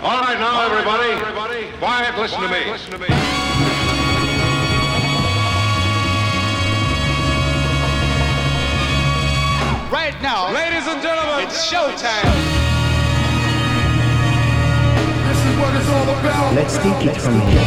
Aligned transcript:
All 0.00 0.20
right, 0.20 0.38
now, 0.38 0.64
everybody. 0.64 1.10
everybody. 1.10 1.66
Quiet, 1.78 2.16
listen 2.16 2.40
to 2.40 2.46
me. 2.48 2.70
Listen 2.70 2.92
to 2.92 2.98
me. 2.98 3.08
Right 9.90 10.14
now, 10.22 10.52
Ladies 10.54 10.86
and 10.86 11.02
gentlemen, 11.02 11.44
it's 11.44 11.68
showtime. 11.68 12.22
This 15.26 15.40
is 15.44 15.58
what 15.58 15.74
it's 15.74 15.88
all 15.88 16.08
about. 16.20 16.54
Let's 16.54 16.78
take 16.78 17.04
it 17.04 17.20
from 17.20 17.40
here. 17.40 17.66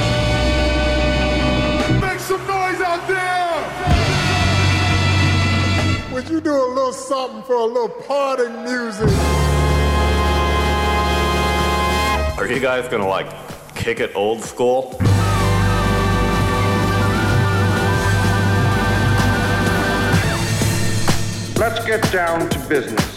Make 2.00 2.22
some 2.22 2.48
noise 2.48 2.80
out 2.80 3.06
there. 3.10 3.60
Would 6.14 6.30
you 6.30 6.40
do 6.40 6.54
a 6.54 6.70
little 6.74 6.94
something 6.94 7.44
for 7.44 7.56
a 7.56 7.66
little 7.66 7.90
parting 7.90 8.64
music? 8.64 9.51
Are 12.42 12.48
you 12.48 12.60
guys 12.60 12.88
gonna 12.88 13.08
like 13.08 13.28
kick 13.76 14.00
it 14.00 14.16
old 14.16 14.42
school? 14.42 14.98
Let's 21.56 21.86
get 21.86 22.02
down 22.12 22.50
to 22.50 22.60
business. 22.68 23.11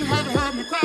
you 0.00 0.06
haven't 0.06 0.36
heard 0.36 0.54
me 0.54 0.64
cry. 0.64 0.77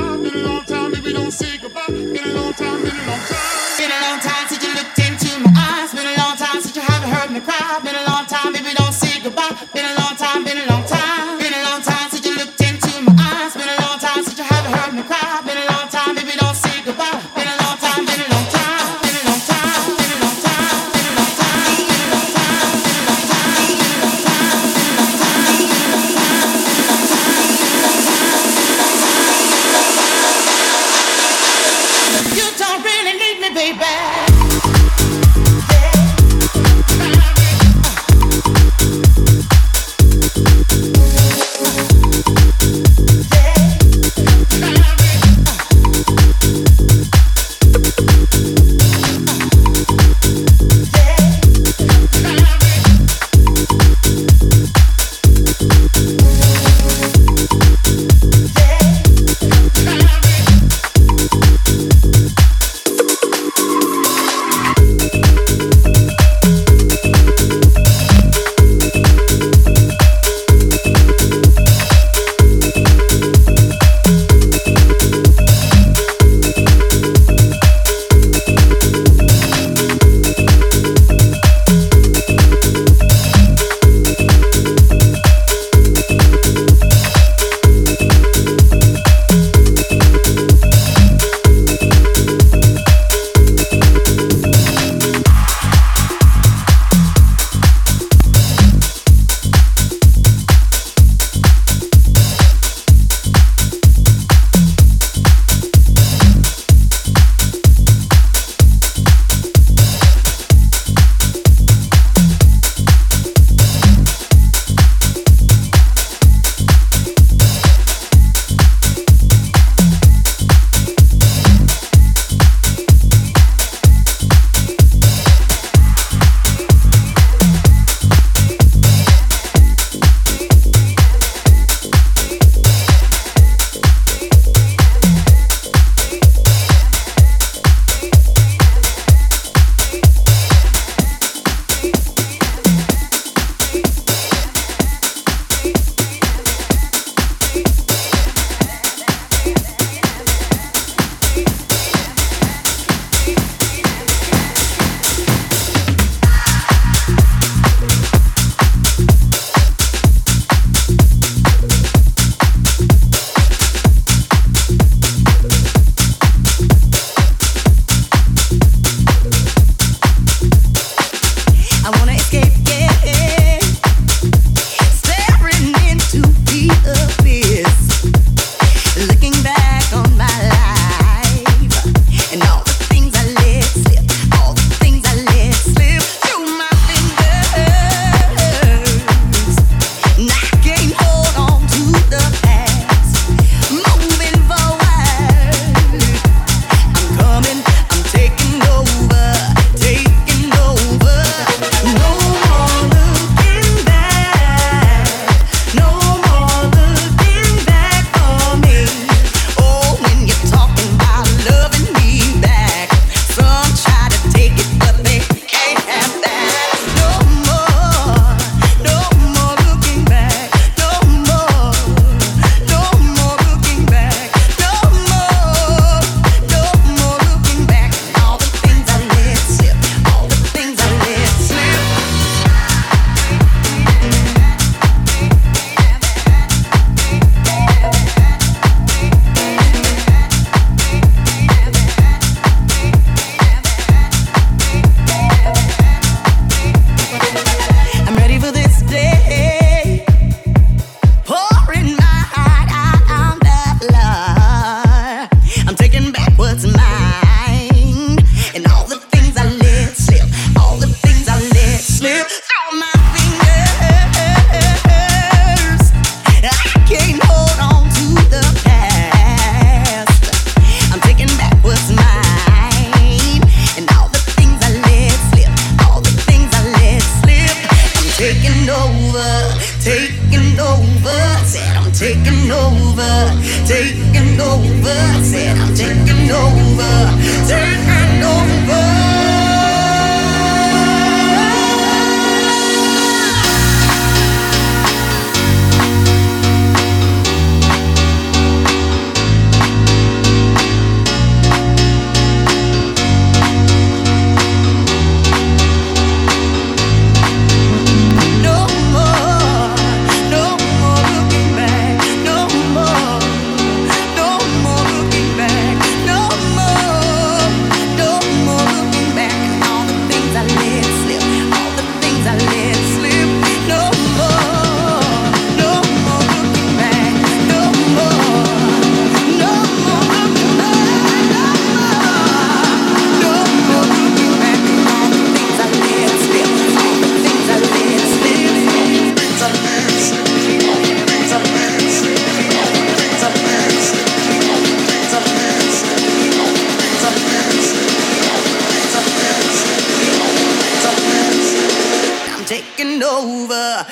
over. 353.02 353.86